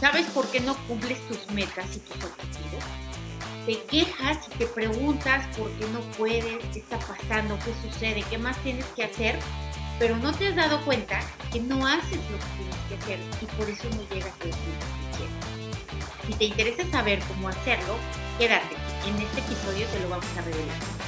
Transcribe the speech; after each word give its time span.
¿Sabes 0.00 0.26
por 0.26 0.46
qué 0.50 0.60
no 0.60 0.76
cumples 0.86 1.18
tus 1.26 1.50
metas 1.50 1.96
y 1.96 1.98
tus 1.98 2.24
objetivos? 2.24 2.84
Te 3.66 3.82
quejas 3.84 4.38
y 4.46 4.58
te 4.58 4.66
preguntas 4.66 5.44
por 5.56 5.70
qué 5.72 5.88
no 5.88 6.00
puedes, 6.16 6.64
qué 6.72 6.78
está 6.78 6.98
pasando, 7.00 7.58
qué 7.64 7.74
sucede, 7.88 8.24
qué 8.30 8.38
más 8.38 8.56
tienes 8.62 8.84
que 8.94 9.04
hacer, 9.04 9.38
pero 9.98 10.16
no 10.16 10.32
te 10.32 10.48
has 10.48 10.56
dado 10.56 10.80
cuenta 10.84 11.20
que 11.52 11.60
no 11.60 11.84
haces 11.84 12.20
lo 12.30 12.38
que 12.38 12.46
tienes 12.56 12.76
que 12.88 12.94
hacer 12.94 13.20
y 13.42 13.46
por 13.56 13.68
eso 13.68 13.88
no 13.90 14.14
llegas 14.14 14.32
a 14.40 14.44
lo 14.44 14.50
que 14.52 14.58
quieres. 15.16 15.58
Si 16.28 16.34
te 16.34 16.44
interesa 16.44 16.90
saber 16.90 17.18
cómo 17.26 17.48
hacerlo, 17.48 17.96
quédate. 18.38 18.76
En 19.04 19.16
este 19.20 19.40
episodio 19.40 19.86
te 19.88 20.00
lo 20.00 20.10
vamos 20.10 20.26
a 20.36 20.42
revelar. 20.42 21.07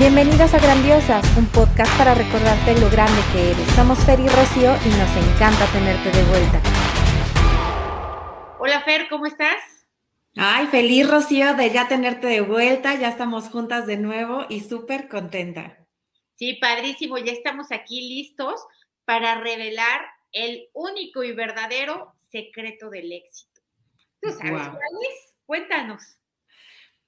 Bienvenidas 0.00 0.54
a 0.54 0.58
Grandiosas, 0.58 1.36
un 1.36 1.44
podcast 1.48 1.94
para 1.98 2.14
recordarte 2.14 2.72
lo 2.80 2.88
grande 2.88 3.20
que 3.34 3.50
eres. 3.50 3.68
Somos 3.74 3.98
Fer 4.06 4.18
y 4.18 4.28
Rocío 4.28 4.72
y 4.72 4.88
nos 4.96 5.14
encanta 5.14 5.70
tenerte 5.74 6.10
de 6.10 6.24
vuelta. 6.24 6.62
Hola 8.58 8.80
Fer, 8.80 9.10
¿cómo 9.10 9.26
estás? 9.26 9.60
Ay, 10.36 10.68
feliz 10.68 11.06
Rocío 11.06 11.52
de 11.52 11.70
ya 11.70 11.86
tenerte 11.86 12.28
de 12.28 12.40
vuelta, 12.40 12.94
ya 12.94 13.10
estamos 13.10 13.50
juntas 13.50 13.86
de 13.86 13.98
nuevo 13.98 14.46
y 14.48 14.60
súper 14.60 15.06
contenta. 15.06 15.86
Sí, 16.32 16.54
padrísimo, 16.54 17.18
ya 17.18 17.32
estamos 17.32 17.70
aquí 17.70 18.08
listos 18.08 18.58
para 19.04 19.34
revelar 19.34 20.00
el 20.32 20.70
único 20.72 21.24
y 21.24 21.32
verdadero 21.32 22.14
secreto 22.30 22.88
del 22.88 23.12
éxito. 23.12 23.60
¿Tú 24.22 24.30
sabes 24.30 24.66
cuál 24.66 24.96
es? 25.10 25.34
Cuéntanos. 25.44 26.19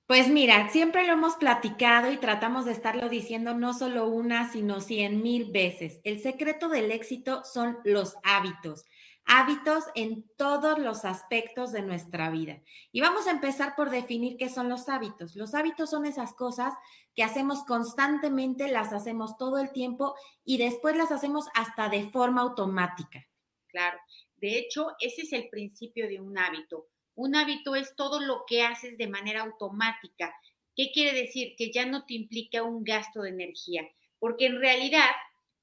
Pues 0.06 0.29
mira, 0.29 0.69
siempre 0.69 1.06
lo 1.06 1.15
hemos 1.15 1.37
platicado 1.37 2.12
y 2.12 2.19
tratamos 2.19 2.66
de 2.66 2.73
estarlo 2.73 3.09
diciendo 3.09 3.55
no 3.55 3.73
solo 3.73 4.06
una, 4.09 4.51
sino 4.52 4.80
cien 4.80 5.23
mil 5.23 5.51
veces. 5.52 6.01
El 6.05 6.20
secreto 6.20 6.69
del 6.69 6.91
éxito 6.91 7.43
son 7.45 7.79
los 7.84 8.15
hábitos, 8.23 8.84
hábitos 9.24 9.84
en 9.95 10.29
todos 10.37 10.79
los 10.79 11.05
aspectos 11.07 11.73
de 11.73 11.83
nuestra 11.83 12.30
vida. 12.30 12.60
Y 12.91 13.01
vamos 13.01 13.27
a 13.27 13.30
empezar 13.30 13.74
por 13.74 13.90
definir 13.90 14.37
qué 14.37 14.49
son 14.51 14.68
los 14.68 14.88
hábitos. 14.88 15.35
Los 15.35 15.54
hábitos 15.54 15.88
son 15.90 16.05
esas 16.05 16.34
cosas 16.34 16.74
que 17.15 17.23
hacemos 17.23 17.65
constantemente, 17.65 18.68
las 18.68 18.93
hacemos 18.93 19.38
todo 19.38 19.59
el 19.59 19.73
tiempo 19.73 20.15
y 20.45 20.59
después 20.59 20.95
las 20.96 21.10
hacemos 21.12 21.46
hasta 21.55 21.88
de 21.88 22.10
forma 22.10 22.43
automática. 22.43 23.27
Claro, 23.68 23.99
de 24.37 24.59
hecho, 24.59 24.93
ese 25.01 25.23
es 25.23 25.32
el 25.32 25.49
principio 25.49 26.07
de 26.07 26.21
un 26.21 26.37
hábito 26.38 26.88
un 27.15 27.37
hábito 27.37 27.74
es 27.74 27.95
todo 27.96 28.21
lo 28.21 28.45
que 28.46 28.63
haces 28.63 28.99
de 28.99 29.09
manera 29.09 29.43
automática. 29.43 30.35
¿Qué 30.74 30.91
quiere 30.93 31.18
decir? 31.18 31.55
Que 31.57 31.71
ya 31.71 31.87
no 31.87 32.07
te 32.07 32.15
implica 32.15 32.63
un 32.63 32.85
gasto 32.85 33.23
de 33.23 33.30
energía, 33.30 33.88
porque 34.18 34.46
en 34.46 34.59
realidad 34.60 35.10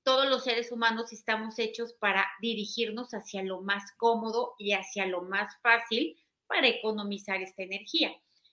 todos 0.04 0.30
los 0.30 0.44
seres 0.44 0.72
humanos 0.72 1.14
estamos 1.14 1.60
hechos 1.60 1.94
para 1.94 2.28
dirigirnos 2.42 3.12
hacia 3.12 3.44
lo 3.44 3.62
más 3.62 3.92
cómodo 3.98 4.56
y 4.58 4.74
hacia 4.74 5.06
lo 5.06 5.22
más 5.22 5.60
fácil 5.62 6.18
para 6.48 6.68
economizar 6.68 7.42
esta 7.42 7.64
energía. 7.64 8.12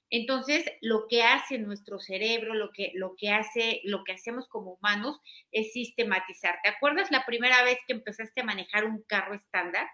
Entonces, 0.08 0.64
lo 0.83 1.08
que 1.08 1.24
hace 1.24 1.58
nuestro 1.58 1.98
cerebro, 1.98 2.55
lo 2.55 2.70
que, 2.70 2.92
lo 2.94 3.17
que 3.17 3.30
hace, 3.30 3.80
lo 3.84 4.05
que 4.05 4.12
hacemos 4.12 4.47
como 4.48 4.74
humanos 4.74 5.19
es 5.50 5.72
sistematizar. 5.72 6.58
¿Te 6.62 6.69
acuerdas 6.69 7.11
la 7.11 7.24
primera 7.27 7.64
vez 7.64 7.78
que 7.86 7.94
empezaste 7.94 8.42
a 8.42 8.44
manejar 8.44 8.84
un 8.84 9.02
carro 9.02 9.34
estándar? 9.34 9.89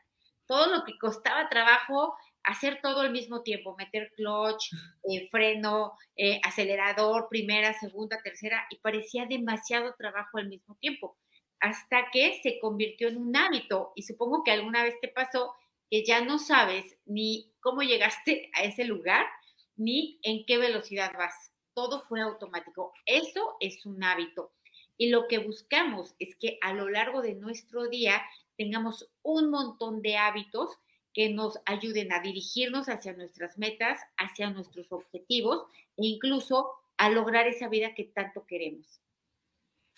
Todo 0.47 0.67
lo 0.67 0.85
que 0.85 0.99
costaba 0.99 1.49
trabajo 1.49 2.15
hacer 2.45 2.81
todo 2.83 3.01
al 3.01 3.13
mismo 3.13 3.43
tiempo, 3.43 3.77
meter 3.77 4.13
clutch, 4.17 4.73
eh, 5.05 5.29
freno, 5.31 5.93
eh, 6.17 6.41
acelerador, 6.45 7.29
primera, 7.29 7.73
segunda, 7.79 8.21
tercera, 8.23 8.67
y 8.71 8.77
parecía 8.79 9.27
demasiado 9.27 9.95
trabajo 9.97 10.39
al 10.39 10.49
mismo 10.49 10.77
tiempo, 10.77 11.17
hasta 11.61 12.11
que 12.13 12.41
se 12.43 12.59
convirtió 12.59 13.09
en 13.09 13.19
un 13.19 13.37
hábito. 13.37 13.93
Y 13.95 14.03
supongo 14.03 14.43
que 14.45 14.51
alguna 14.51 14.83
vez 14.83 14.95
te 15.01 15.09
pasó 15.09 15.55
que 15.91 16.05
ya 16.05 16.25
no 16.25 16.39
sabes 16.39 16.97
ni 17.05 17.53
cómo 17.61 17.83
llegaste 17.83 18.51
a 18.55 18.63
ese 18.65 18.85
lugar, 18.85 19.27
ni 19.77 20.19
en 20.23 20.45
qué 20.47 20.59
velocidad 20.59 21.13
vas. 21.17 21.53
Todo 21.75 22.03
fue 22.09 22.21
automático. 22.21 22.93
Eso 23.07 23.57
es 23.61 23.85
un 23.87 24.03
hábito. 24.03 24.53
Y 24.97 25.09
lo 25.09 25.27
que 25.29 25.39
buscamos 25.39 26.15
es 26.19 26.37
que 26.37 26.59
a 26.63 26.73
lo 26.73 26.89
largo 26.89 27.23
de 27.23 27.35
nuestro 27.35 27.89
día 27.89 28.23
tengamos 28.57 29.11
un 29.23 29.51
montón 29.51 30.03
de 30.03 30.17
hábitos 30.17 30.79
que 31.15 31.29
nos 31.29 31.59
ayuden 31.67 32.13
a 32.13 32.21
dirigirnos 32.21 32.89
hacia 32.89 33.13
nuestras 33.13 33.59
metas, 33.59 33.99
hacia 34.17 34.51
nuestros 34.51 34.91
objetivos 34.91 35.65
e 35.97 36.07
incluso 36.07 36.71
a 36.97 37.11
lograr 37.11 37.47
esa 37.47 37.69
vida 37.69 37.95
que 37.95 38.05
tanto 38.05 38.47
queremos. 38.47 38.87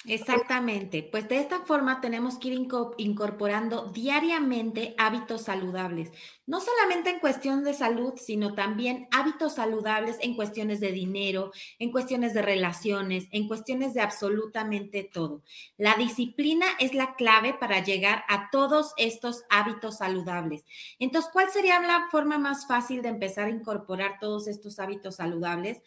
Exactamente, 0.07 1.03
pues 1.03 1.29
de 1.31 1.39
esta 1.39 1.61
forma 1.65 2.03
tenemos 2.03 2.37
que 2.39 2.49
ir 2.49 2.69
incorporando 2.99 3.87
diariamente 3.91 4.95
hábitos 4.99 5.45
saludables, 5.45 6.11
no 6.45 6.61
solamente 6.61 7.09
en 7.09 7.21
cuestión 7.21 7.65
de 7.65 7.73
salud, 7.73 8.13
sino 8.19 8.55
también 8.55 9.09
hábitos 9.13 9.55
saludables 9.55 10.19
en 10.21 10.37
cuestiones 10.37 10.81
de 10.81 10.93
dinero, 10.93 11.53
en 11.79 11.91
cuestiones 11.91 12.35
de 12.35 12.43
relaciones, 12.43 13.29
en 13.31 13.49
cuestiones 13.49 13.95
de 13.95 14.03
absolutamente 14.03 15.09
todo. 15.11 15.43
La 15.79 15.95
disciplina 15.95 16.67
es 16.81 16.93
la 16.93 17.15
clave 17.15 17.55
para 17.55 17.83
llegar 17.83 18.25
a 18.29 18.51
todos 18.51 18.93
estos 18.99 19.45
hábitos 19.49 19.97
saludables. 19.97 20.67
Entonces, 20.99 21.31
¿cuál 21.33 21.49
sería 21.51 21.81
la 21.81 22.09
forma 22.11 22.37
más 22.37 22.67
fácil 22.67 23.01
de 23.01 23.09
empezar 23.09 23.47
a 23.47 23.51
incorporar 23.51 24.19
todos 24.21 24.49
estos 24.49 24.79
hábitos 24.79 25.17
saludables? 25.17 25.81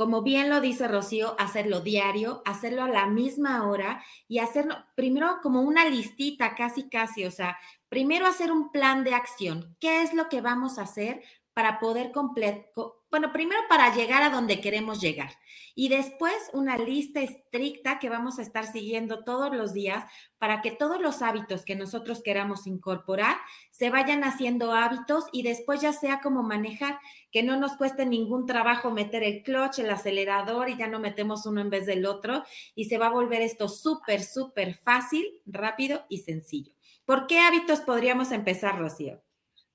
Como 0.00 0.22
bien 0.22 0.48
lo 0.48 0.62
dice 0.62 0.88
Rocío, 0.88 1.36
hacerlo 1.38 1.82
diario, 1.82 2.40
hacerlo 2.46 2.84
a 2.84 2.88
la 2.88 3.06
misma 3.06 3.68
hora 3.68 4.02
y 4.28 4.38
hacerlo 4.38 4.74
primero 4.94 5.40
como 5.42 5.60
una 5.60 5.84
listita, 5.84 6.54
casi, 6.54 6.88
casi, 6.88 7.26
o 7.26 7.30
sea, 7.30 7.58
primero 7.90 8.26
hacer 8.26 8.50
un 8.50 8.72
plan 8.72 9.04
de 9.04 9.12
acción. 9.12 9.76
¿Qué 9.78 10.00
es 10.00 10.14
lo 10.14 10.30
que 10.30 10.40
vamos 10.40 10.78
a 10.78 10.84
hacer 10.84 11.20
para 11.52 11.78
poder 11.80 12.12
completar, 12.12 12.64
bueno, 13.10 13.32
primero 13.32 13.60
para 13.68 13.94
llegar 13.94 14.22
a 14.22 14.30
donde 14.30 14.60
queremos 14.60 15.00
llegar 15.00 15.30
y 15.74 15.88
después 15.88 16.34
una 16.52 16.76
lista 16.78 17.20
estricta 17.20 17.98
que 17.98 18.08
vamos 18.08 18.38
a 18.38 18.42
estar 18.42 18.70
siguiendo 18.70 19.24
todos 19.24 19.54
los 19.54 19.72
días 19.72 20.04
para 20.38 20.62
que 20.62 20.70
todos 20.70 21.00
los 21.00 21.22
hábitos 21.22 21.64
que 21.64 21.74
nosotros 21.74 22.22
queramos 22.22 22.66
incorporar 22.66 23.36
se 23.70 23.90
vayan 23.90 24.24
haciendo 24.24 24.72
hábitos 24.72 25.24
y 25.32 25.42
después 25.42 25.80
ya 25.80 25.92
sea 25.92 26.20
como 26.20 26.42
manejar, 26.42 26.98
que 27.32 27.42
no 27.42 27.56
nos 27.56 27.76
cueste 27.76 28.06
ningún 28.06 28.46
trabajo 28.46 28.90
meter 28.90 29.22
el 29.22 29.42
clutch, 29.42 29.78
el 29.78 29.90
acelerador 29.90 30.68
y 30.68 30.76
ya 30.76 30.86
no 30.86 31.00
metemos 31.00 31.46
uno 31.46 31.60
en 31.60 31.70
vez 31.70 31.86
del 31.86 32.06
otro 32.06 32.44
y 32.74 32.86
se 32.86 32.98
va 32.98 33.06
a 33.06 33.10
volver 33.10 33.42
esto 33.42 33.68
súper, 33.68 34.22
súper 34.22 34.74
fácil, 34.74 35.26
rápido 35.46 36.04
y 36.08 36.18
sencillo. 36.18 36.72
¿Por 37.04 37.26
qué 37.26 37.40
hábitos 37.40 37.80
podríamos 37.80 38.32
empezar, 38.32 38.78
Rocío? 38.78 39.22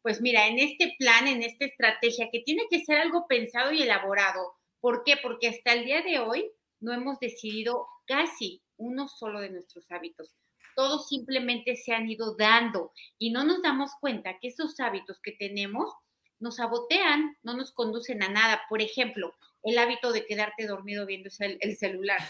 Pues 0.05 0.21
mira, 0.21 0.45
en 0.45 0.59
este 0.59 0.95
plan, 0.99 1.25
en 1.25 1.41
esta 1.41 1.65
estrategia, 1.65 2.29
que 2.31 2.41
tiene 2.41 2.67
que 2.69 2.85
ser 2.85 2.99
algo 2.99 3.25
pensado 3.27 3.71
y 3.71 3.81
elaborado. 3.81 4.53
¿Por 4.79 5.03
qué? 5.03 5.17
Porque 5.17 5.47
hasta 5.47 5.73
el 5.73 5.83
día 5.83 6.03
de 6.03 6.19
hoy 6.19 6.51
no 6.79 6.93
hemos 6.93 7.17
decidido 7.17 7.87
casi 8.05 8.61
uno 8.77 9.07
solo 9.07 9.39
de 9.39 9.49
nuestros 9.49 9.91
hábitos. 9.91 10.35
Todos 10.75 11.07
simplemente 11.07 11.75
se 11.75 11.91
han 11.91 12.07
ido 12.07 12.35
dando 12.35 12.91
y 13.17 13.31
no 13.31 13.45
nos 13.45 13.63
damos 13.63 13.93
cuenta 13.99 14.37
que 14.39 14.49
esos 14.49 14.79
hábitos 14.79 15.19
que 15.21 15.31
tenemos 15.31 15.91
nos 16.39 16.57
sabotean, 16.57 17.35
no 17.41 17.57
nos 17.57 17.71
conducen 17.71 18.21
a 18.21 18.29
nada. 18.29 18.61
Por 18.69 18.83
ejemplo, 18.83 19.33
el 19.63 19.79
hábito 19.79 20.11
de 20.11 20.27
quedarte 20.27 20.67
dormido 20.67 21.07
viendo 21.07 21.31
el, 21.39 21.57
el 21.61 21.77
celular. 21.77 22.21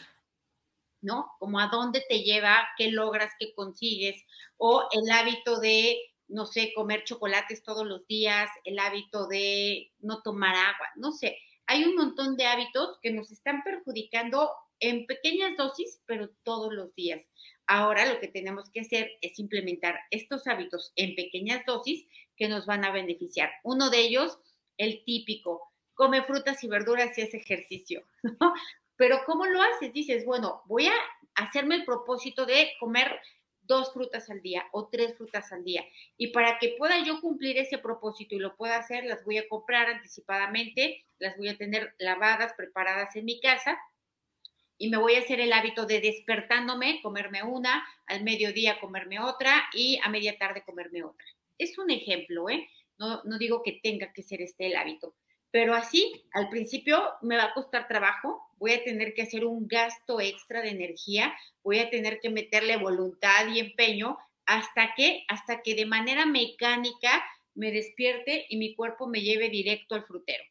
¿no? 1.01 1.29
Como 1.39 1.59
a 1.59 1.67
dónde 1.67 2.01
te 2.07 2.23
lleva, 2.23 2.69
qué 2.77 2.89
logras, 2.89 3.33
qué 3.37 3.53
consigues, 3.53 4.23
o 4.55 4.87
el 4.93 5.11
hábito 5.11 5.59
de 5.59 5.99
no 6.27 6.45
sé, 6.45 6.71
comer 6.73 7.03
chocolates 7.03 7.63
todos 7.63 7.85
los 7.85 8.05
días, 8.07 8.49
el 8.63 8.79
hábito 8.79 9.27
de 9.27 9.91
no 9.99 10.21
tomar 10.21 10.55
agua, 10.55 10.89
no 10.95 11.11
sé. 11.11 11.37
Hay 11.67 11.83
un 11.83 11.95
montón 11.95 12.37
de 12.37 12.45
hábitos 12.45 12.99
que 13.01 13.11
nos 13.11 13.31
están 13.31 13.63
perjudicando 13.63 14.51
en 14.79 15.05
pequeñas 15.05 15.57
dosis, 15.57 16.01
pero 16.05 16.29
todos 16.43 16.73
los 16.73 16.93
días. 16.95 17.21
Ahora 17.67 18.05
lo 18.05 18.19
que 18.19 18.27
tenemos 18.27 18.69
que 18.69 18.81
hacer 18.81 19.11
es 19.21 19.39
implementar 19.39 19.99
estos 20.11 20.45
hábitos 20.47 20.91
en 20.95 21.15
pequeñas 21.15 21.65
dosis 21.65 22.05
que 22.37 22.47
nos 22.47 22.65
van 22.65 22.85
a 22.85 22.91
beneficiar. 22.91 23.49
Uno 23.63 23.89
de 23.89 24.01
ellos, 24.01 24.37
el 24.77 25.03
típico, 25.05 25.71
come 25.95 26.23
frutas 26.23 26.63
y 26.63 26.67
verduras 26.67 27.17
y 27.17 27.21
hace 27.21 27.37
ejercicio, 27.37 28.05
Pero 28.97 29.19
¿cómo 29.25 29.45
lo 29.45 29.61
haces? 29.61 29.93
Dices, 29.93 30.25
bueno, 30.25 30.61
voy 30.65 30.87
a 30.87 30.93
hacerme 31.35 31.75
el 31.75 31.85
propósito 31.85 32.45
de 32.45 32.71
comer 32.79 33.19
dos 33.65 33.93
frutas 33.93 34.29
al 34.29 34.41
día 34.41 34.65
o 34.71 34.87
tres 34.87 35.17
frutas 35.17 35.51
al 35.51 35.63
día. 35.63 35.83
Y 36.17 36.27
para 36.27 36.59
que 36.59 36.75
pueda 36.77 37.03
yo 37.03 37.21
cumplir 37.21 37.57
ese 37.57 37.77
propósito 37.77 38.35
y 38.35 38.39
lo 38.39 38.55
pueda 38.55 38.77
hacer, 38.77 39.05
las 39.05 39.23
voy 39.23 39.37
a 39.37 39.47
comprar 39.47 39.89
anticipadamente, 39.89 41.05
las 41.19 41.37
voy 41.37 41.49
a 41.49 41.57
tener 41.57 41.95
lavadas, 41.99 42.53
preparadas 42.53 43.15
en 43.15 43.25
mi 43.25 43.39
casa 43.39 43.77
y 44.77 44.89
me 44.89 44.97
voy 44.97 45.15
a 45.15 45.19
hacer 45.19 45.39
el 45.39 45.53
hábito 45.53 45.85
de 45.85 46.01
despertándome, 46.01 46.99
comerme 47.01 47.43
una, 47.43 47.85
al 48.07 48.23
mediodía 48.23 48.79
comerme 48.79 49.19
otra 49.19 49.65
y 49.73 49.99
a 50.03 50.09
media 50.09 50.37
tarde 50.37 50.63
comerme 50.65 51.03
otra. 51.03 51.25
Es 51.57 51.77
un 51.77 51.89
ejemplo, 51.89 52.49
¿eh? 52.49 52.67
No, 52.97 53.21
no 53.23 53.37
digo 53.37 53.61
que 53.63 53.79
tenga 53.83 54.11
que 54.13 54.23
ser 54.23 54.41
este 54.41 54.67
el 54.67 54.75
hábito, 54.75 55.15
pero 55.51 55.73
así, 55.73 56.25
al 56.33 56.49
principio 56.49 57.13
me 57.21 57.37
va 57.37 57.45
a 57.45 57.53
costar 57.53 57.87
trabajo, 57.87 58.44
voy 58.65 58.73
a 58.73 58.83
tener 58.83 59.13
que 59.13 59.21
hacer 59.21 59.45
un 59.45 59.67
gasto 59.67 60.19
extra 60.19 60.63
de 60.63 60.69
energía, 60.69 61.37
voy 61.63 61.77
a 61.77 61.91
tener 61.91 62.19
que 62.19 62.31
meterle 62.31 62.77
voluntad 62.77 63.47
y 63.53 63.59
empeño, 63.59 64.17
hasta 64.47 64.95
que, 64.95 65.23
hasta 65.27 65.61
que 65.61 65.75
de 65.75 65.85
manera 65.85 66.25
mecánica 66.25 67.23
me 67.53 67.71
despierte 67.71 68.47
y 68.49 68.57
mi 68.57 68.73
cuerpo 68.73 69.05
me 69.05 69.21
lleve 69.21 69.49
directo 69.49 69.93
al 69.93 70.03
frutero. 70.03 70.43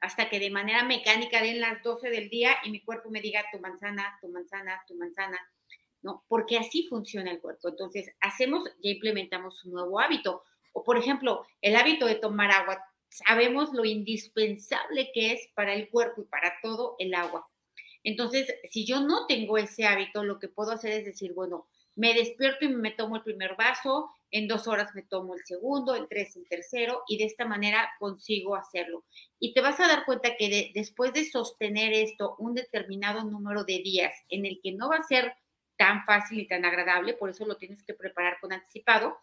Hasta 0.00 0.30
que 0.30 0.38
de 0.38 0.50
manera 0.50 0.84
mecánica 0.84 1.42
den 1.42 1.60
las 1.60 1.82
12 1.82 2.10
del 2.10 2.30
día 2.30 2.56
y 2.62 2.70
mi 2.70 2.84
cuerpo 2.84 3.10
me 3.10 3.20
diga 3.20 3.44
tu 3.50 3.58
manzana, 3.58 4.16
tu 4.20 4.28
manzana, 4.28 4.80
tu 4.86 4.94
manzana, 4.94 5.40
¿no? 6.02 6.24
Porque 6.28 6.56
así 6.56 6.86
funciona 6.88 7.32
el 7.32 7.40
cuerpo. 7.40 7.68
Entonces, 7.68 8.12
hacemos, 8.20 8.62
ya 8.80 8.90
implementamos 8.92 9.64
un 9.64 9.72
nuevo 9.72 9.98
hábito. 9.98 10.44
O, 10.72 10.84
por 10.84 10.96
ejemplo, 10.96 11.44
el 11.60 11.74
hábito 11.74 12.06
de 12.06 12.14
tomar 12.14 12.52
agua. 12.52 12.80
Sabemos 13.10 13.72
lo 13.74 13.84
indispensable 13.84 15.10
que 15.12 15.32
es 15.32 15.48
para 15.54 15.74
el 15.74 15.90
cuerpo 15.90 16.22
y 16.22 16.24
para 16.24 16.54
todo 16.62 16.96
el 16.98 17.14
agua. 17.14 17.46
Entonces, 18.02 18.54
si 18.70 18.86
yo 18.86 19.00
no 19.00 19.26
tengo 19.26 19.58
ese 19.58 19.84
hábito, 19.84 20.24
lo 20.24 20.38
que 20.38 20.48
puedo 20.48 20.72
hacer 20.72 20.92
es 20.92 21.04
decir, 21.04 21.34
bueno, 21.34 21.66
me 21.96 22.14
despierto 22.14 22.64
y 22.64 22.68
me 22.68 22.92
tomo 22.92 23.16
el 23.16 23.22
primer 23.22 23.56
vaso, 23.56 24.10
en 24.30 24.48
dos 24.48 24.68
horas 24.68 24.94
me 24.94 25.02
tomo 25.02 25.34
el 25.34 25.44
segundo, 25.44 25.96
en 25.96 26.08
tres 26.08 26.36
el 26.36 26.48
tercero, 26.48 27.02
y 27.08 27.18
de 27.18 27.24
esta 27.24 27.44
manera 27.44 27.90
consigo 27.98 28.54
hacerlo. 28.54 29.04
Y 29.38 29.52
te 29.52 29.60
vas 29.60 29.80
a 29.80 29.88
dar 29.88 30.04
cuenta 30.06 30.36
que 30.36 30.70
después 30.72 31.12
de 31.12 31.24
sostener 31.24 31.92
esto 31.92 32.36
un 32.38 32.54
determinado 32.54 33.24
número 33.24 33.64
de 33.64 33.80
días 33.80 34.14
en 34.28 34.46
el 34.46 34.60
que 34.62 34.72
no 34.72 34.88
va 34.88 34.96
a 34.96 35.06
ser 35.06 35.34
tan 35.76 36.04
fácil 36.04 36.38
y 36.38 36.46
tan 36.46 36.64
agradable, 36.64 37.14
por 37.14 37.30
eso 37.30 37.44
lo 37.44 37.56
tienes 37.56 37.82
que 37.82 37.94
preparar 37.94 38.38
con 38.40 38.52
anticipado, 38.52 39.18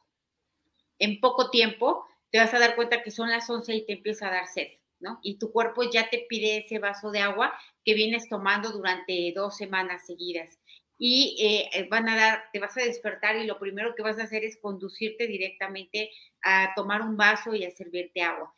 en 0.99 1.19
poco 1.19 1.49
tiempo 1.49 2.05
te 2.31 2.39
vas 2.39 2.53
a 2.53 2.59
dar 2.59 2.75
cuenta 2.75 3.03
que 3.03 3.11
son 3.11 3.29
las 3.29 3.49
11 3.49 3.73
y 3.73 3.85
te 3.85 3.93
empieza 3.93 4.27
a 4.27 4.31
dar 4.31 4.47
sed, 4.47 4.67
¿no? 4.99 5.19
Y 5.23 5.37
tu 5.37 5.51
cuerpo 5.51 5.83
ya 5.89 6.09
te 6.09 6.25
pide 6.29 6.57
ese 6.57 6.79
vaso 6.79 7.11
de 7.11 7.19
agua 7.19 7.53
que 7.83 7.93
vienes 7.93 8.27
tomando 8.29 8.71
durante 8.71 9.31
dos 9.35 9.57
semanas 9.57 10.05
seguidas. 10.05 10.59
Y 10.99 11.69
eh, 11.73 11.87
van 11.89 12.09
a 12.09 12.15
dar, 12.15 12.43
te 12.51 12.59
vas 12.59 12.75
a 12.75 12.81
despertar 12.81 13.35
y 13.35 13.45
lo 13.45 13.59
primero 13.59 13.93
que 13.95 14.01
vas 14.01 14.19
a 14.19 14.23
hacer 14.23 14.43
es 14.43 14.57
conducirte 14.57 15.27
directamente 15.27 16.11
a 16.41 16.73
tomar 16.75 17.01
un 17.01 17.15
vaso 17.15 17.53
y 17.53 17.63
a 17.65 17.71
servirte 17.71 18.21
agua. 18.21 18.53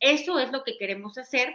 Eso 0.00 0.38
es 0.38 0.50
lo 0.50 0.64
que 0.64 0.78
queremos 0.78 1.18
hacer, 1.18 1.54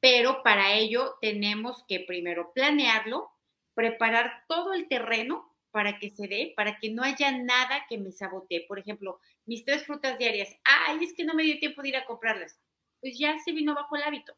pero 0.00 0.42
para 0.42 0.74
ello 0.74 1.16
tenemos 1.20 1.84
que 1.88 2.00
primero 2.00 2.52
planearlo, 2.54 3.30
preparar 3.74 4.44
todo 4.48 4.74
el 4.74 4.88
terreno 4.88 5.52
para 5.70 5.98
que 5.98 6.10
se 6.10 6.26
dé, 6.28 6.52
para 6.56 6.78
que 6.78 6.90
no 6.90 7.02
haya 7.02 7.30
nada 7.32 7.86
que 7.88 7.98
me 7.98 8.12
sabotee. 8.12 8.66
Por 8.66 8.78
ejemplo, 8.78 9.20
mis 9.46 9.64
tres 9.64 9.84
frutas 9.84 10.18
diarias, 10.18 10.54
ay, 10.64 11.04
es 11.04 11.14
que 11.14 11.24
no 11.24 11.34
me 11.34 11.42
dio 11.42 11.58
tiempo 11.58 11.82
de 11.82 11.88
ir 11.88 11.96
a 11.96 12.06
comprarlas. 12.06 12.58
Pues 13.00 13.18
ya 13.18 13.38
se 13.38 13.52
vino 13.52 13.74
bajo 13.74 13.96
el 13.96 14.02
hábito, 14.02 14.34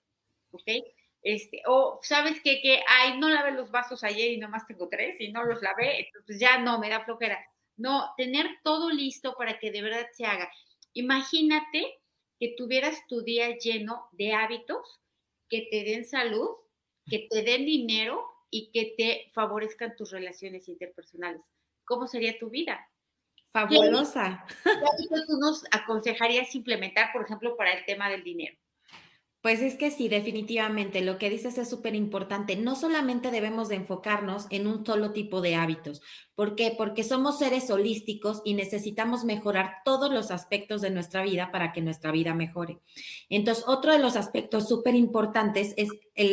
¿ok? 0.50 0.68
Este, 1.22 1.62
o 1.66 2.00
sabes 2.02 2.40
qué? 2.42 2.60
que, 2.62 2.82
ay, 2.88 3.18
no 3.18 3.28
lavé 3.28 3.52
los 3.52 3.70
vasos 3.70 4.04
ayer 4.04 4.32
y 4.32 4.38
nomás 4.38 4.66
tengo 4.66 4.88
tres 4.88 5.20
y 5.20 5.30
no 5.32 5.44
los 5.44 5.60
lavé, 5.62 6.06
entonces 6.06 6.40
ya 6.40 6.58
no, 6.58 6.78
me 6.78 6.88
da 6.88 7.04
flojera. 7.04 7.38
No, 7.76 8.12
tener 8.16 8.46
todo 8.62 8.90
listo 8.90 9.34
para 9.36 9.58
que 9.58 9.70
de 9.70 9.82
verdad 9.82 10.06
se 10.12 10.24
haga. 10.24 10.50
Imagínate 10.92 11.98
que 12.38 12.54
tuvieras 12.56 13.06
tu 13.06 13.22
día 13.22 13.56
lleno 13.58 14.08
de 14.12 14.32
hábitos 14.32 15.00
que 15.48 15.68
te 15.70 15.84
den 15.84 16.04
salud, 16.04 16.48
que 17.06 17.26
te 17.30 17.42
den 17.42 17.66
dinero 17.66 18.29
y 18.50 18.70
que 18.72 18.94
te 18.96 19.30
favorezcan 19.32 19.96
tus 19.96 20.10
relaciones 20.10 20.68
interpersonales. 20.68 21.42
¿Cómo 21.84 22.06
sería 22.06 22.38
tu 22.38 22.50
vida? 22.50 22.88
Fabulosa. 23.52 24.44
¿Qué 24.64 25.22
tú 25.26 25.38
nos 25.38 25.64
aconsejarías 25.72 26.54
implementar, 26.54 27.12
por 27.12 27.24
ejemplo, 27.24 27.56
para 27.56 27.72
el 27.72 27.84
tema 27.84 28.08
del 28.08 28.22
dinero? 28.22 28.56
Pues 29.42 29.62
es 29.62 29.76
que 29.76 29.90
sí, 29.90 30.10
definitivamente, 30.10 31.00
lo 31.00 31.16
que 31.16 31.30
dices 31.30 31.56
es 31.56 31.70
súper 31.70 31.94
importante. 31.94 32.56
No 32.56 32.76
solamente 32.76 33.30
debemos 33.30 33.70
de 33.70 33.76
enfocarnos 33.76 34.46
en 34.50 34.66
un 34.66 34.84
solo 34.84 35.12
tipo 35.12 35.40
de 35.40 35.54
hábitos. 35.54 36.02
¿Por 36.34 36.56
qué? 36.56 36.74
Porque 36.76 37.04
somos 37.04 37.38
seres 37.38 37.70
holísticos 37.70 38.42
y 38.44 38.52
necesitamos 38.52 39.24
mejorar 39.24 39.76
todos 39.82 40.12
los 40.12 40.30
aspectos 40.30 40.82
de 40.82 40.90
nuestra 40.90 41.22
vida 41.22 41.50
para 41.52 41.72
que 41.72 41.80
nuestra 41.80 42.12
vida 42.12 42.34
mejore. 42.34 42.80
Entonces, 43.30 43.64
otro 43.66 43.92
de 43.92 43.98
los 43.98 44.14
aspectos 44.16 44.68
súper 44.68 44.94
importantes 44.94 45.72
es 45.78 45.88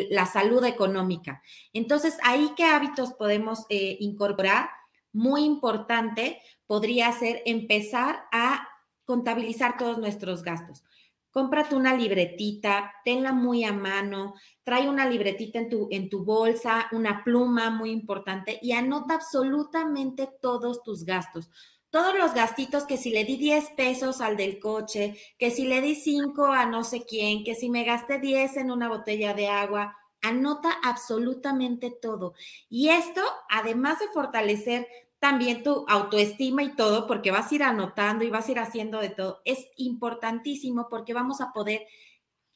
la 0.10 0.26
salud 0.26 0.66
económica. 0.66 1.42
Entonces, 1.72 2.18
ahí 2.24 2.52
qué 2.58 2.66
hábitos 2.66 3.14
podemos 3.14 3.66
eh, 3.70 3.96
incorporar? 4.02 4.68
Muy 5.14 5.46
importante 5.46 6.42
podría 6.66 7.14
ser 7.14 7.42
empezar 7.46 8.26
a 8.34 8.68
contabilizar 9.06 9.78
todos 9.78 9.98
nuestros 9.98 10.44
gastos 10.44 10.84
cómprate 11.32 11.76
una 11.76 11.96
libretita, 11.96 12.94
tenla 13.06 13.32
muy 13.32 13.64
a 13.64 13.74
mano, 13.74 14.34
trae 14.64 14.90
una 14.90 15.08
libretita 15.08 15.60
en 15.60 15.70
tu, 15.70 15.88
en 15.92 16.10
tu 16.10 16.24
bolsa, 16.24 16.88
una 16.92 17.24
pluma 17.24 17.70
muy 17.70 17.92
importante 17.92 18.60
y 18.62 18.72
anota 18.72 19.16
absolutamente 19.16 20.30
todos 20.42 20.84
tus 20.84 21.06
gastos. 21.06 21.50
Todos 21.90 22.18
los 22.18 22.34
gastitos 22.34 22.84
que 22.84 22.98
si 22.98 23.12
le 23.12 23.24
di 23.24 23.38
10 23.38 23.70
pesos 23.78 24.20
al 24.20 24.36
del 24.36 24.60
coche, 24.60 25.18
que 25.38 25.52
si 25.52 25.66
le 25.66 25.80
di 25.82 25.96
5 25.96 26.46
a 26.48 26.66
no 26.66 26.84
sé 26.84 27.06
quién, 27.06 27.44
que 27.44 27.56
si 27.56 27.70
me 27.70 27.86
gasté 27.86 28.20
10 28.20 28.58
en 28.58 28.72
una 28.72 28.90
botella 28.90 29.34
de 29.34 29.48
agua, 29.48 29.96
anota 30.22 30.70
absolutamente 30.84 31.92
todo. 31.92 32.34
Y 32.70 32.90
esto, 32.90 33.22
además 33.50 34.00
de 34.00 34.08
fortalecer 34.08 34.88
también 35.20 35.64
tu 35.64 35.86
autoestima 35.88 36.64
y 36.64 36.76
todo, 36.76 37.08
porque 37.08 37.32
vas 37.32 37.52
a 37.52 37.56
ir 37.56 37.64
anotando 37.64 38.24
y 38.24 38.30
vas 38.30 38.48
a 38.48 38.52
ir 38.52 38.60
haciendo 38.60 39.00
de 39.00 39.10
todo. 39.10 39.42
Es 39.46 39.68
importantísimo 39.78 40.88
porque 40.90 41.14
vamos 41.14 41.42
a 41.42 41.52
poder 41.54 41.88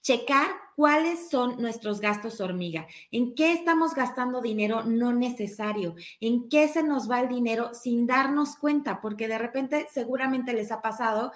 checar 0.01 0.47
cuáles 0.75 1.29
son 1.29 1.61
nuestros 1.61 2.01
gastos 2.01 2.41
hormiga, 2.41 2.87
en 3.11 3.35
qué 3.35 3.53
estamos 3.53 3.93
gastando 3.93 4.41
dinero 4.41 4.83
no 4.83 5.13
necesario, 5.13 5.95
en 6.19 6.49
qué 6.49 6.67
se 6.67 6.83
nos 6.83 7.09
va 7.09 7.21
el 7.21 7.29
dinero 7.29 7.73
sin 7.73 8.07
darnos 8.07 8.55
cuenta, 8.55 8.99
porque 8.99 9.27
de 9.27 9.37
repente 9.37 9.87
seguramente 9.91 10.53
les 10.53 10.71
ha 10.71 10.81
pasado 10.81 11.31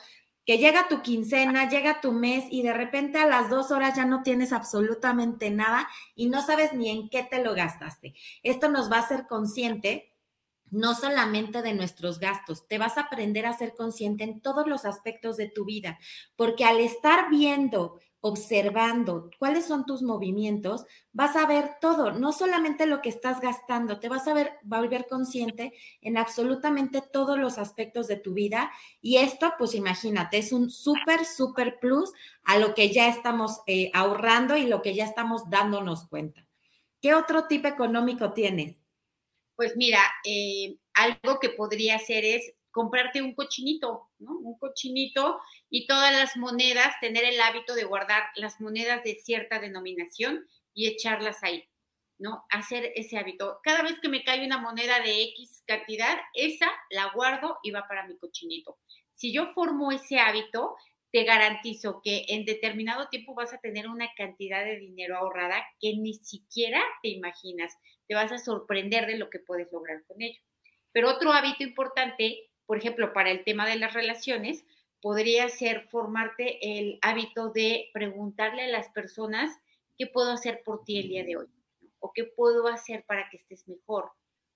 que 0.45 0.57
llega 0.57 0.87
tu 0.87 1.01
quincena, 1.01 1.69
llega 1.69 2.01
tu 2.01 2.11
mes 2.11 2.45
y 2.51 2.61
de 2.61 2.73
repente 2.73 3.17
a 3.17 3.27
las 3.27 3.49
dos 3.49 3.71
horas 3.71 3.95
ya 3.95 4.05
no 4.05 4.21
tienes 4.21 4.53
absolutamente 4.53 5.49
nada 5.49 5.87
y 6.15 6.27
no 6.27 6.41
sabes 6.41 6.73
ni 6.73 6.89
en 6.89 7.09
qué 7.09 7.23
te 7.23 7.43
lo 7.43 7.55
gastaste. 7.55 8.13
Esto 8.43 8.69
nos 8.69 8.91
va 8.91 8.97
a 8.97 9.01
hacer 9.01 9.25
consciente 9.27 10.14
no 10.75 10.93
solamente 10.93 11.61
de 11.61 11.73
nuestros 11.73 12.19
gastos, 12.19 12.67
te 12.67 12.77
vas 12.77 12.97
a 12.97 13.01
aprender 13.01 13.45
a 13.45 13.57
ser 13.57 13.73
consciente 13.75 14.25
en 14.25 14.41
todos 14.41 14.67
los 14.67 14.83
aspectos 14.83 15.37
de 15.37 15.47
tu 15.47 15.63
vida, 15.63 15.97
porque 16.35 16.65
al 16.65 16.81
estar 16.81 17.29
viendo, 17.29 17.99
observando 18.19 19.29
cuáles 19.39 19.65
son 19.65 19.85
tus 19.85 20.01
movimientos, 20.01 20.85
vas 21.13 21.37
a 21.37 21.45
ver 21.45 21.75
todo, 21.79 22.11
no 22.11 22.33
solamente 22.33 22.87
lo 22.87 23.01
que 23.01 23.07
estás 23.07 23.39
gastando, 23.39 23.99
te 23.99 24.09
vas 24.09 24.27
a 24.27 24.33
ver, 24.33 24.53
volver 24.63 25.07
consciente 25.07 25.71
en 26.01 26.17
absolutamente 26.17 27.01
todos 27.01 27.39
los 27.39 27.57
aspectos 27.57 28.07
de 28.07 28.17
tu 28.17 28.33
vida 28.33 28.69
y 28.99 29.17
esto, 29.17 29.53
pues 29.57 29.75
imagínate, 29.75 30.39
es 30.39 30.51
un 30.51 30.69
súper, 30.69 31.23
súper 31.23 31.79
plus 31.79 32.11
a 32.43 32.57
lo 32.57 32.73
que 32.73 32.91
ya 32.91 33.07
estamos 33.07 33.61
eh, 33.65 33.91
ahorrando 33.93 34.57
y 34.57 34.65
lo 34.65 34.81
que 34.81 34.93
ya 34.93 35.05
estamos 35.05 35.49
dándonos 35.49 36.05
cuenta. 36.09 36.45
¿Qué 37.01 37.13
otro 37.13 37.45
tipo 37.45 37.67
económico 37.67 38.33
tienes? 38.33 38.77
Pues 39.55 39.75
mira, 39.77 40.01
eh, 40.25 40.77
algo 40.93 41.39
que 41.39 41.49
podría 41.49 41.95
hacer 41.95 42.25
es 42.25 42.53
comprarte 42.71 43.21
un 43.21 43.33
cochinito, 43.35 44.09
¿no? 44.19 44.37
Un 44.37 44.57
cochinito 44.59 45.39
y 45.69 45.87
todas 45.87 46.11
las 46.13 46.35
monedas, 46.35 46.93
tener 46.99 47.23
el 47.23 47.39
hábito 47.39 47.73
de 47.73 47.85
guardar 47.85 48.23
las 48.35 48.59
monedas 48.59 49.03
de 49.03 49.15
cierta 49.15 49.59
denominación 49.59 50.45
y 50.73 50.87
echarlas 50.87 51.41
ahí, 51.43 51.63
¿no? 52.17 52.43
Hacer 52.49 52.91
ese 52.95 53.17
hábito. 53.17 53.59
Cada 53.63 53.81
vez 53.81 53.95
que 54.01 54.09
me 54.09 54.23
cae 54.25 54.45
una 54.45 54.57
moneda 54.57 54.99
de 54.99 55.23
X 55.23 55.63
cantidad, 55.65 56.17
esa 56.33 56.69
la 56.89 57.11
guardo 57.13 57.57
y 57.63 57.71
va 57.71 57.87
para 57.87 58.05
mi 58.07 58.17
cochinito. 58.17 58.77
Si 59.13 59.31
yo 59.31 59.53
formo 59.53 59.91
ese 59.93 60.19
hábito, 60.19 60.75
te 61.11 61.23
garantizo 61.23 62.01
que 62.03 62.25
en 62.27 62.43
determinado 62.43 63.07
tiempo 63.07 63.33
vas 63.35 63.53
a 63.53 63.59
tener 63.59 63.87
una 63.87 64.09
cantidad 64.17 64.65
de 64.65 64.77
dinero 64.79 65.15
ahorrada 65.17 65.63
que 65.79 65.95
ni 65.95 66.13
siquiera 66.15 66.81
te 67.01 67.07
imaginas. 67.07 67.73
Te 68.07 68.15
vas 68.15 68.31
a 68.31 68.37
sorprender 68.37 69.07
de 69.07 69.17
lo 69.17 69.29
que 69.29 69.39
puedes 69.39 69.71
lograr 69.71 70.03
con 70.05 70.21
ello. 70.21 70.39
Pero 70.91 71.09
otro 71.09 71.31
hábito 71.31 71.63
importante, 71.63 72.49
por 72.65 72.77
ejemplo, 72.77 73.13
para 73.13 73.31
el 73.31 73.43
tema 73.43 73.67
de 73.67 73.77
las 73.77 73.93
relaciones, 73.93 74.65
podría 75.01 75.49
ser 75.49 75.87
formarte 75.89 76.79
el 76.79 76.99
hábito 77.01 77.49
de 77.49 77.89
preguntarle 77.93 78.63
a 78.63 78.67
las 78.67 78.89
personas 78.89 79.49
qué 79.97 80.07
puedo 80.07 80.31
hacer 80.31 80.61
por 80.63 80.83
ti 80.83 80.99
el 80.99 81.09
día 81.09 81.23
de 81.23 81.37
hoy 81.37 81.47
o 81.99 82.11
qué 82.13 82.23
puedo 82.23 82.67
hacer 82.67 83.03
para 83.05 83.29
que 83.29 83.37
estés 83.37 83.67
mejor 83.67 84.11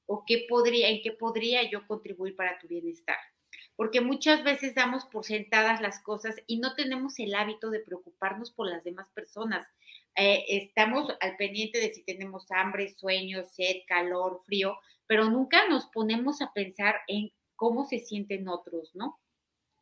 o 0.06 0.24
qué 0.26 0.46
podría, 0.50 0.90
en 0.90 1.02
qué 1.02 1.12
podría 1.12 1.70
yo 1.70 1.86
contribuir 1.88 2.36
para 2.36 2.58
tu 2.58 2.68
bienestar 2.68 3.18
porque 3.80 4.02
muchas 4.02 4.44
veces 4.44 4.76
damos 4.76 5.06
por 5.06 5.24
sentadas 5.24 5.80
las 5.80 6.02
cosas 6.02 6.36
y 6.48 6.60
no 6.60 6.76
tenemos 6.76 7.18
el 7.20 7.34
hábito 7.34 7.70
de 7.70 7.80
preocuparnos 7.80 8.52
por 8.52 8.68
las 8.68 8.84
demás 8.84 9.10
personas. 9.14 9.66
Eh, 10.22 10.44
estamos 10.50 11.08
al 11.22 11.38
pendiente 11.38 11.80
de 11.80 11.94
si 11.94 12.04
tenemos 12.04 12.52
hambre, 12.52 12.94
sueño, 12.94 13.46
sed, 13.46 13.78
calor, 13.88 14.42
frío, 14.46 14.78
pero 15.08 15.24
nunca 15.30 15.70
nos 15.70 15.86
ponemos 15.86 16.42
a 16.42 16.52
pensar 16.52 16.98
en 17.08 17.32
cómo 17.56 17.86
se 17.86 18.00
sienten 18.00 18.50
otros, 18.50 18.92
¿no? 18.96 19.18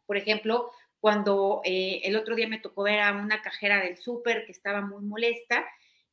Por 0.05 0.15
ejemplo, 0.15 0.69
cuando 0.99 1.61
eh, 1.63 2.01
el 2.03 2.15
otro 2.15 2.35
día 2.35 2.47
me 2.47 2.59
tocó 2.59 2.83
ver 2.83 2.99
a 2.99 3.13
una 3.13 3.41
cajera 3.41 3.81
del 3.81 3.97
súper 3.97 4.45
que 4.45 4.51
estaba 4.51 4.81
muy 4.81 5.03
molesta 5.03 5.65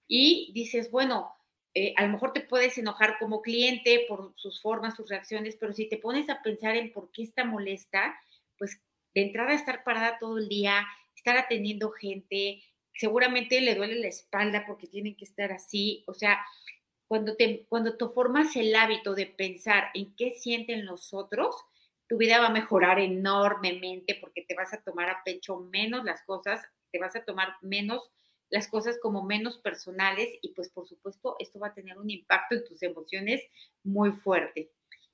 y 0.09 0.51
dices, 0.55 0.91
bueno, 0.91 1.35
eh, 1.75 1.93
a 1.97 2.07
lo 2.07 2.13
mejor 2.13 2.33
te 2.33 2.41
puedes 2.41 2.79
enojar 2.79 3.19
como 3.19 3.43
cliente 3.43 4.07
por 4.09 4.33
sus 4.37 4.63
formas, 4.63 4.97
sus 4.97 5.11
reacciones, 5.11 5.57
pero 5.61 5.75
si 5.75 5.87
te 5.87 5.99
pones 5.99 6.31
a 6.31 6.41
pensar 6.41 6.77
en 6.77 6.93
por 6.93 7.11
qué 7.13 7.25
está 7.25 7.45
molesta, 7.45 8.19
pues 8.57 8.81
de 9.15 9.23
entrada 9.23 9.53
estar 9.53 9.85
parada 9.85 10.19
todo 10.19 10.39
el 10.39 10.49
día, 10.49 10.87
estar 11.15 11.37
atendiendo 11.37 11.91
gente, 11.91 12.63
seguramente 12.95 13.61
le 13.61 13.75
duele 13.75 13.97
la 13.97 14.09
espalda 14.09 14.65
porque 14.67 14.87
tienen 14.87 15.17
que 15.17 15.25
estar 15.25 15.53
así, 15.53 16.05
o 16.07 16.15
sea, 16.15 16.45
cuando 17.07 17.37
te, 17.37 17.67
cuando 17.69 17.97
tú 17.97 18.09
formas 18.09 18.57
el 18.57 18.75
hábito 18.75 19.15
de 19.15 19.27
pensar 19.27 19.91
en 19.95 20.15
qué 20.17 20.33
sienten 20.33 20.87
los 20.87 21.13
otros, 21.13 21.55
tu 22.09 22.17
vida 22.17 22.41
va 22.41 22.47
a 22.47 22.53
mejorar 22.53 22.99
enormemente 22.99 24.17
porque 24.21 24.43
te 24.43 24.55
vas 24.55 24.73
a 24.73 24.83
tomar 24.83 25.09
a 25.09 25.23
pecho 25.25 25.59
menos 25.59 26.05
las 26.05 26.23
cosas, 26.23 26.63
te 26.91 26.99
vas 26.99 27.17
a 27.17 27.25
tomar 27.25 27.55
menos 27.63 28.11
las 28.51 28.69
cosas 28.69 28.99
como 29.01 29.25
menos 29.25 29.59
personales 29.59 30.29
y 30.43 30.53
pues 30.53 30.69
por 30.71 30.87
supuesto 30.87 31.37
esto 31.39 31.59
va 31.59 31.69
a 31.69 31.75
tener 31.75 31.99
un 31.99 32.11
impacto 32.11 32.55
en 32.55 32.65
tus 32.65 32.83
emociones 32.83 33.43
muy 33.83 34.13
fuerte. 34.13 34.71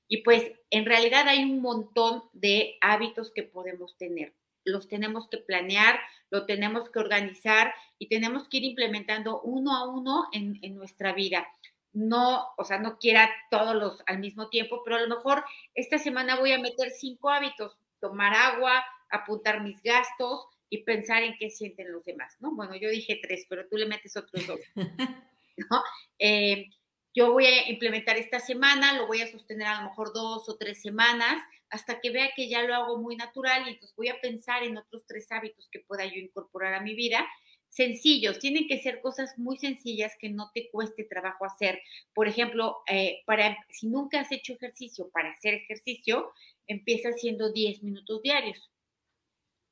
Y 0.07 0.23
pues 0.23 0.51
en 0.69 0.85
realidad 0.85 1.27
hay 1.27 1.43
un 1.43 1.61
montón 1.61 2.23
de 2.33 2.77
hábitos 2.81 3.31
que 3.31 3.43
podemos 3.43 3.97
tener. 3.97 4.33
Los 4.63 4.87
tenemos 4.87 5.27
que 5.29 5.37
planear, 5.37 5.99
lo 6.29 6.45
tenemos 6.45 6.89
que 6.89 6.99
organizar 6.99 7.73
y 7.97 8.07
tenemos 8.07 8.47
que 8.47 8.57
ir 8.57 8.63
implementando 8.65 9.41
uno 9.41 9.75
a 9.75 9.87
uno 9.87 10.27
en, 10.31 10.59
en 10.61 10.75
nuestra 10.75 11.13
vida 11.13 11.47
no, 11.93 12.47
o 12.57 12.63
sea, 12.63 12.79
no 12.79 12.97
quiera 12.97 13.29
todos 13.49 13.75
los 13.75 14.01
al 14.05 14.19
mismo 14.19 14.49
tiempo, 14.49 14.81
pero 14.83 14.97
a 14.97 15.01
lo 15.01 15.13
mejor 15.13 15.43
esta 15.75 15.97
semana 15.97 16.39
voy 16.39 16.53
a 16.53 16.59
meter 16.59 16.89
cinco 16.91 17.29
hábitos, 17.29 17.77
tomar 17.99 18.33
agua, 18.33 18.83
apuntar 19.09 19.61
mis 19.61 19.81
gastos 19.83 20.47
y 20.69 20.83
pensar 20.83 21.23
en 21.23 21.37
qué 21.37 21.49
sienten 21.49 21.91
los 21.91 22.05
demás, 22.05 22.37
¿no? 22.39 22.51
Bueno, 22.55 22.75
yo 22.75 22.89
dije 22.89 23.19
tres, 23.21 23.45
pero 23.49 23.67
tú 23.67 23.75
le 23.75 23.87
metes 23.87 24.15
otros 24.15 24.47
dos, 24.47 24.59
¿no? 25.57 25.83
Eh, 26.17 26.69
yo 27.13 27.33
voy 27.33 27.45
a 27.45 27.69
implementar 27.69 28.17
esta 28.17 28.39
semana, 28.39 28.93
lo 28.97 29.07
voy 29.07 29.21
a 29.21 29.29
sostener 29.29 29.67
a 29.67 29.81
lo 29.81 29.89
mejor 29.89 30.13
dos 30.13 30.47
o 30.47 30.55
tres 30.55 30.81
semanas, 30.81 31.43
hasta 31.71 31.99
que 31.99 32.11
vea 32.11 32.31
que 32.35 32.49
ya 32.49 32.61
lo 32.63 32.75
hago 32.75 32.97
muy 32.99 33.15
natural 33.15 33.65
y 33.65 33.71
entonces 33.71 33.95
voy 33.95 34.09
a 34.09 34.21
pensar 34.21 34.63
en 34.63 34.77
otros 34.77 35.03
tres 35.07 35.31
hábitos 35.31 35.67
que 35.71 35.79
pueda 35.79 36.05
yo 36.05 36.19
incorporar 36.19 36.73
a 36.73 36.81
mi 36.81 36.93
vida 36.93 37.27
sencillos, 37.71 38.37
tienen 38.37 38.67
que 38.67 38.81
ser 38.81 39.01
cosas 39.01 39.37
muy 39.37 39.57
sencillas 39.57 40.13
que 40.19 40.29
no 40.29 40.51
te 40.53 40.69
cueste 40.69 41.05
trabajo 41.05 41.45
hacer. 41.45 41.81
Por 42.13 42.27
ejemplo, 42.27 42.79
eh, 42.87 43.21
para, 43.25 43.57
si 43.69 43.87
nunca 43.87 44.19
has 44.19 44.31
hecho 44.31 44.53
ejercicio, 44.53 45.09
para 45.09 45.31
hacer 45.31 45.53
ejercicio, 45.55 46.31
empieza 46.67 47.09
haciendo 47.09 47.51
10 47.51 47.81
minutos 47.81 48.21
diarios. 48.21 48.69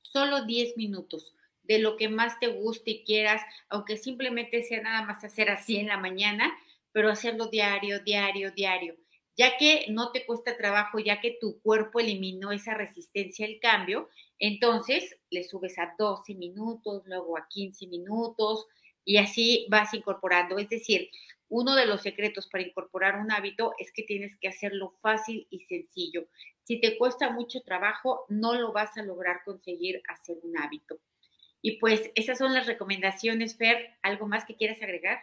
Solo 0.01 0.45
10 0.45 0.77
minutos 0.77 1.35
de 1.63 1.79
lo 1.79 1.97
que 1.97 2.07
más 2.07 2.39
te 2.39 2.47
guste 2.47 2.91
y 2.91 3.03
quieras, 3.03 3.41
aunque 3.67 3.97
simplemente 3.97 4.63
sea 4.63 4.81
nada 4.81 5.05
más 5.05 5.23
hacer 5.23 5.49
así 5.49 5.77
en 5.77 5.87
la 5.87 5.97
mañana, 5.97 6.57
pero 6.93 7.11
hacerlo 7.11 7.47
diario, 7.47 7.99
diario, 7.99 8.51
diario. 8.51 8.95
Ya 9.39 9.55
que 9.55 9.85
no 9.87 10.11
te 10.11 10.25
cuesta 10.25 10.57
trabajo, 10.57 10.99
ya 10.99 11.21
que 11.21 11.37
tu 11.39 11.61
cuerpo 11.61 12.01
eliminó 12.01 12.51
esa 12.51 12.73
resistencia 12.73 13.45
al 13.45 13.57
cambio, 13.61 14.09
entonces 14.37 15.17
le 15.29 15.45
subes 15.45 15.79
a 15.79 15.95
12 15.97 16.35
minutos, 16.35 17.03
luego 17.05 17.37
a 17.37 17.47
15 17.47 17.87
minutos 17.87 18.67
y 19.05 19.15
así 19.15 19.65
vas 19.69 19.93
incorporando. 19.93 20.57
Es 20.57 20.67
decir, 20.67 21.09
uno 21.47 21.75
de 21.75 21.85
los 21.85 22.01
secretos 22.01 22.49
para 22.49 22.67
incorporar 22.67 23.17
un 23.17 23.31
hábito 23.31 23.71
es 23.79 23.93
que 23.93 24.03
tienes 24.03 24.37
que 24.41 24.49
hacerlo 24.49 24.93
fácil 24.99 25.47
y 25.49 25.61
sencillo. 25.61 26.27
Si 26.63 26.81
te 26.81 26.97
cuesta 26.97 27.29
mucho 27.29 27.61
trabajo, 27.61 28.25
no 28.27 28.55
lo 28.55 28.73
vas 28.73 28.97
a 28.97 29.03
lograr 29.03 29.43
conseguir 29.45 30.01
hacer 30.09 30.35
un 30.43 30.57
hábito. 30.57 30.99
Y 31.61 31.77
pues 31.79 32.11
esas 32.15 32.39
son 32.39 32.53
las 32.53 32.67
recomendaciones, 32.67 33.55
Fer. 33.55 33.97
¿Algo 34.01 34.27
más 34.27 34.43
que 34.43 34.57
quieras 34.57 34.81
agregar? 34.81 35.19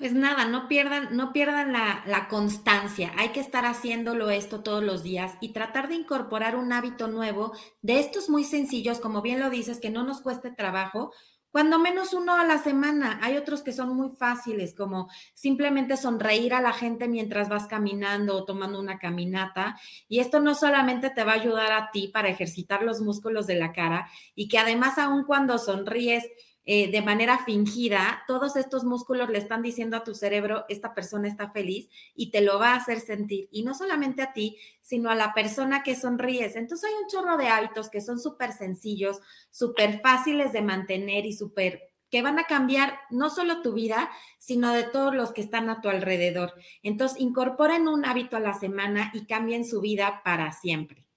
Pues 0.00 0.14
nada, 0.14 0.46
no 0.46 0.66
pierdan, 0.66 1.14
no 1.14 1.30
pierdan 1.30 1.74
la, 1.74 2.02
la, 2.06 2.26
constancia. 2.28 3.12
Hay 3.18 3.32
que 3.32 3.40
estar 3.40 3.66
haciéndolo 3.66 4.30
esto 4.30 4.62
todos 4.62 4.82
los 4.82 5.02
días 5.02 5.34
y 5.42 5.52
tratar 5.52 5.90
de 5.90 5.94
incorporar 5.94 6.56
un 6.56 6.72
hábito 6.72 7.06
nuevo 7.06 7.52
de 7.82 8.00
estos 8.00 8.30
muy 8.30 8.44
sencillos, 8.44 8.98
como 8.98 9.20
bien 9.20 9.40
lo 9.40 9.50
dices, 9.50 9.78
que 9.78 9.90
no 9.90 10.02
nos 10.02 10.22
cueste 10.22 10.52
trabajo. 10.52 11.12
Cuando 11.50 11.78
menos 11.78 12.14
uno 12.14 12.34
a 12.34 12.46
la 12.46 12.56
semana. 12.56 13.18
Hay 13.22 13.36
otros 13.36 13.62
que 13.62 13.74
son 13.74 13.94
muy 13.94 14.08
fáciles, 14.16 14.74
como 14.74 15.10
simplemente 15.34 15.98
sonreír 15.98 16.54
a 16.54 16.62
la 16.62 16.72
gente 16.72 17.06
mientras 17.06 17.50
vas 17.50 17.66
caminando 17.66 18.38
o 18.38 18.44
tomando 18.46 18.80
una 18.80 18.98
caminata. 18.98 19.78
Y 20.08 20.20
esto 20.20 20.40
no 20.40 20.54
solamente 20.54 21.10
te 21.10 21.24
va 21.24 21.32
a 21.32 21.42
ayudar 21.42 21.72
a 21.72 21.90
ti 21.90 22.08
para 22.08 22.30
ejercitar 22.30 22.84
los 22.84 23.02
músculos 23.02 23.46
de 23.46 23.56
la 23.56 23.72
cara 23.72 24.08
y 24.34 24.48
que 24.48 24.58
además 24.58 24.96
aun 24.96 25.24
cuando 25.24 25.58
sonríes, 25.58 26.24
eh, 26.72 26.88
de 26.88 27.02
manera 27.02 27.44
fingida, 27.44 28.22
todos 28.28 28.54
estos 28.54 28.84
músculos 28.84 29.28
le 29.28 29.38
están 29.38 29.60
diciendo 29.60 29.96
a 29.96 30.04
tu 30.04 30.14
cerebro, 30.14 30.66
esta 30.68 30.94
persona 30.94 31.26
está 31.26 31.50
feliz 31.50 31.88
y 32.14 32.30
te 32.30 32.42
lo 32.42 32.60
va 32.60 32.74
a 32.74 32.76
hacer 32.76 33.00
sentir. 33.00 33.48
Y 33.50 33.64
no 33.64 33.74
solamente 33.74 34.22
a 34.22 34.32
ti, 34.32 34.56
sino 34.80 35.10
a 35.10 35.16
la 35.16 35.34
persona 35.34 35.82
que 35.82 35.96
sonríes. 35.96 36.54
Entonces 36.54 36.88
hay 36.88 36.94
un 37.02 37.08
chorro 37.08 37.36
de 37.38 37.48
hábitos 37.48 37.90
que 37.90 38.00
son 38.00 38.20
súper 38.20 38.52
sencillos, 38.52 39.20
súper 39.50 40.00
fáciles 40.00 40.52
de 40.52 40.62
mantener 40.62 41.26
y 41.26 41.32
súper 41.32 41.90
que 42.08 42.22
van 42.22 42.38
a 42.38 42.44
cambiar 42.44 43.00
no 43.10 43.30
solo 43.30 43.62
tu 43.62 43.72
vida, 43.72 44.08
sino 44.38 44.72
de 44.72 44.84
todos 44.84 45.12
los 45.12 45.32
que 45.32 45.40
están 45.40 45.70
a 45.70 45.80
tu 45.80 45.88
alrededor. 45.88 46.54
Entonces, 46.84 47.20
incorporen 47.20 47.88
un 47.88 48.04
hábito 48.04 48.36
a 48.36 48.40
la 48.40 48.54
semana 48.54 49.10
y 49.12 49.26
cambien 49.26 49.64
su 49.64 49.80
vida 49.80 50.20
para 50.24 50.52
siempre. 50.52 51.09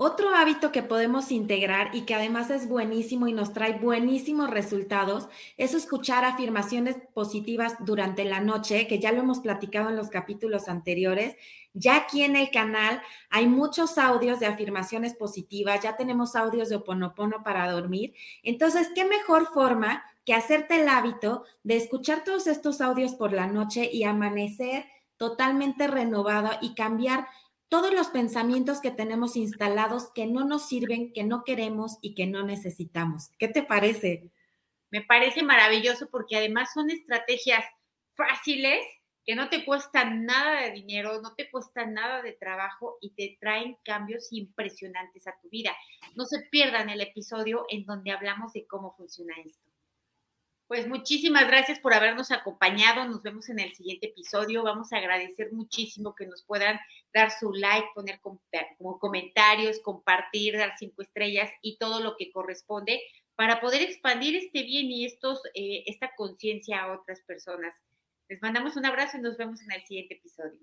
Otro 0.00 0.32
hábito 0.32 0.70
que 0.70 0.84
podemos 0.84 1.32
integrar 1.32 1.92
y 1.92 2.02
que 2.02 2.14
además 2.14 2.50
es 2.50 2.68
buenísimo 2.68 3.26
y 3.26 3.32
nos 3.32 3.52
trae 3.52 3.80
buenísimos 3.80 4.48
resultados 4.48 5.26
es 5.56 5.74
escuchar 5.74 6.24
afirmaciones 6.24 6.94
positivas 7.14 7.74
durante 7.80 8.24
la 8.24 8.38
noche, 8.38 8.86
que 8.86 9.00
ya 9.00 9.10
lo 9.10 9.22
hemos 9.22 9.40
platicado 9.40 9.88
en 9.88 9.96
los 9.96 10.08
capítulos 10.08 10.68
anteriores. 10.68 11.34
Ya 11.74 11.96
aquí 11.96 12.22
en 12.22 12.36
el 12.36 12.52
canal 12.52 13.02
hay 13.28 13.48
muchos 13.48 13.98
audios 13.98 14.38
de 14.38 14.46
afirmaciones 14.46 15.14
positivas, 15.14 15.82
ya 15.82 15.96
tenemos 15.96 16.36
audios 16.36 16.68
de 16.68 16.76
oponopono 16.76 17.42
para 17.42 17.68
dormir. 17.68 18.14
Entonces, 18.44 18.92
¿qué 18.94 19.04
mejor 19.04 19.52
forma 19.52 20.04
que 20.24 20.32
hacerte 20.32 20.80
el 20.80 20.88
hábito 20.88 21.42
de 21.64 21.76
escuchar 21.76 22.22
todos 22.22 22.46
estos 22.46 22.80
audios 22.80 23.16
por 23.16 23.32
la 23.32 23.48
noche 23.48 23.90
y 23.92 24.04
amanecer 24.04 24.84
totalmente 25.16 25.88
renovado 25.88 26.50
y 26.60 26.76
cambiar 26.76 27.26
todos 27.68 27.92
los 27.92 28.08
pensamientos 28.08 28.80
que 28.80 28.90
tenemos 28.90 29.36
instalados 29.36 30.10
que 30.14 30.26
no 30.26 30.44
nos 30.44 30.68
sirven, 30.68 31.12
que 31.12 31.24
no 31.24 31.44
queremos 31.44 31.98
y 32.00 32.14
que 32.14 32.26
no 32.26 32.44
necesitamos. 32.44 33.30
¿Qué 33.38 33.48
te 33.48 33.62
parece? 33.62 34.32
Me 34.90 35.02
parece 35.02 35.42
maravilloso 35.42 36.08
porque 36.10 36.36
además 36.36 36.70
son 36.72 36.90
estrategias 36.90 37.64
fáciles 38.14 38.80
que 39.24 39.34
no 39.34 39.50
te 39.50 39.66
cuestan 39.66 40.24
nada 40.24 40.62
de 40.62 40.70
dinero, 40.70 41.20
no 41.20 41.34
te 41.34 41.50
cuestan 41.50 41.92
nada 41.92 42.22
de 42.22 42.32
trabajo 42.32 42.96
y 43.02 43.10
te 43.10 43.36
traen 43.38 43.76
cambios 43.84 44.28
impresionantes 44.30 45.26
a 45.26 45.38
tu 45.42 45.50
vida. 45.50 45.76
No 46.16 46.24
se 46.24 46.40
pierdan 46.50 46.88
el 46.88 47.02
episodio 47.02 47.66
en 47.68 47.84
donde 47.84 48.10
hablamos 48.10 48.54
de 48.54 48.66
cómo 48.66 48.96
funciona 48.96 49.34
esto. 49.44 49.67
Pues 50.68 50.86
muchísimas 50.86 51.46
gracias 51.46 51.80
por 51.80 51.94
habernos 51.94 52.30
acompañado. 52.30 53.06
Nos 53.06 53.22
vemos 53.22 53.48
en 53.48 53.58
el 53.58 53.72
siguiente 53.72 54.08
episodio. 54.08 54.62
Vamos 54.62 54.92
a 54.92 54.98
agradecer 54.98 55.50
muchísimo 55.50 56.14
que 56.14 56.26
nos 56.26 56.42
puedan 56.42 56.78
dar 57.14 57.30
su 57.30 57.54
like, 57.54 57.88
poner 57.94 58.20
como 58.20 58.98
comentarios, 58.98 59.80
compartir, 59.80 60.58
dar 60.58 60.74
cinco 60.78 61.00
estrellas 61.00 61.50
y 61.62 61.78
todo 61.78 62.00
lo 62.00 62.16
que 62.18 62.30
corresponde 62.30 63.00
para 63.34 63.62
poder 63.62 63.80
expandir 63.80 64.36
este 64.36 64.62
bien 64.62 64.90
y 64.90 65.06
eh, 65.06 65.84
esta 65.86 66.14
conciencia 66.14 66.82
a 66.82 66.92
otras 66.92 67.22
personas. 67.22 67.74
Les 68.28 68.42
mandamos 68.42 68.76
un 68.76 68.84
abrazo 68.84 69.16
y 69.16 69.22
nos 69.22 69.38
vemos 69.38 69.62
en 69.62 69.72
el 69.72 69.82
siguiente 69.86 70.16
episodio. 70.16 70.60